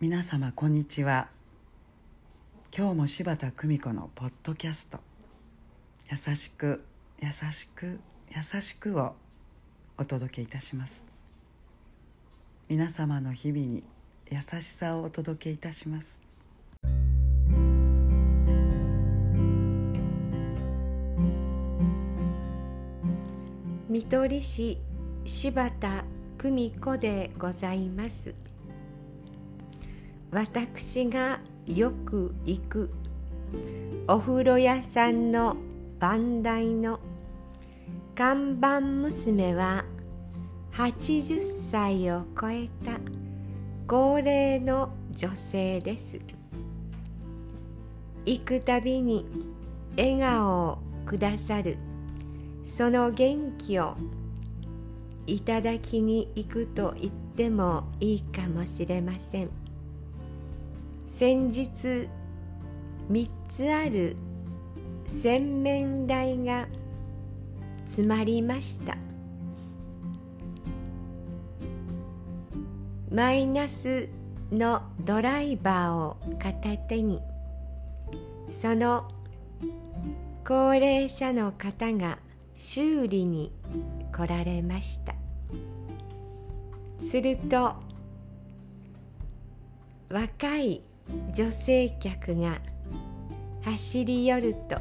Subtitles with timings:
[0.00, 1.28] 皆様こんにちは。
[2.76, 4.98] 今日も柴田久美子のポッドキャスト
[6.10, 6.82] 「優しく
[7.20, 8.00] 優しく
[8.34, 9.14] 優しく」を
[9.96, 11.04] お届けいたします。
[12.68, 13.84] 皆様の日々に
[14.28, 16.20] 優しさをお届けいたします。
[23.92, 24.78] 見取り師
[25.26, 26.04] 柴田
[26.38, 28.34] 久美子でございます。
[30.30, 32.90] 私がよく行く
[34.08, 35.58] お風呂屋さんの
[35.98, 37.00] 番台の
[38.14, 39.84] 看板娘は
[40.72, 42.98] 80歳を超えた
[43.86, 46.18] 高齢の女性です。
[48.24, 49.26] 行くたびに
[49.98, 51.76] 笑顔をくださる
[52.64, 53.96] その元気を
[55.26, 59.50] いただきに行くと言ってもいいかもしれません。
[61.06, 62.08] 先日
[63.10, 64.16] 3つある
[65.06, 66.66] 洗面台が
[67.84, 68.96] 詰まりました。
[73.10, 74.08] マイナス
[74.50, 77.20] のドライバーを片手に
[78.48, 79.10] その
[80.46, 82.18] 高齢者の方が
[82.54, 83.52] 修理に
[84.12, 85.14] 来られました。
[87.00, 87.74] すると
[90.08, 90.82] 若い
[91.34, 92.60] 女性客が
[93.62, 94.76] 走り寄ると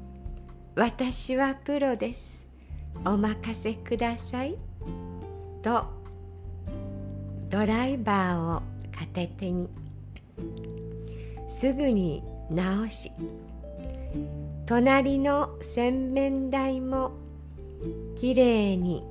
[0.76, 2.46] 「私はプロです。
[3.04, 4.56] お任せください」
[5.62, 5.84] と
[7.48, 8.62] ドライバーを
[8.92, 9.68] 片手に
[11.48, 13.10] すぐに直し
[14.70, 17.10] 隣の洗面台も
[18.14, 19.02] きれいに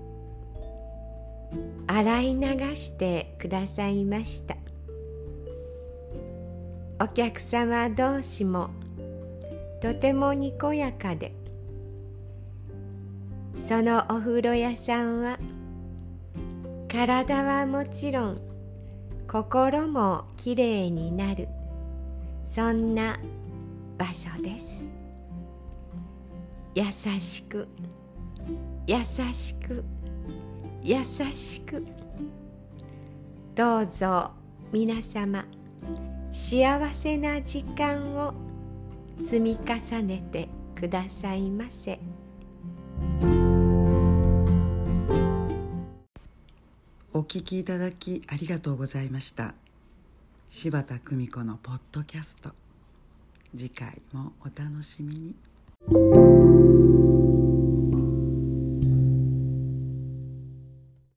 [1.86, 4.56] 洗い流してくださいました。
[7.04, 8.70] お客様同士も
[9.82, 11.34] とてもにこやかで
[13.68, 15.38] そのお風呂屋さんは
[16.90, 18.38] 体はもちろん
[19.28, 21.50] 心もきれいになる
[22.46, 23.20] そんな
[23.98, 24.99] 場所です。
[26.76, 26.84] 優
[27.20, 27.68] しく
[28.88, 28.98] 優
[29.34, 29.84] しく
[30.82, 31.04] 優
[31.34, 31.86] しく。
[33.56, 34.32] どうぞ
[34.72, 35.46] 皆様
[36.32, 38.34] 幸せな時間を
[39.22, 42.00] 積み重ねてくださいませ。
[47.12, 49.54] お聞きいただきありがとうございました。
[50.50, 52.52] 柴田久美子のポッドキャスト。
[53.56, 55.49] 次回もお楽しみに。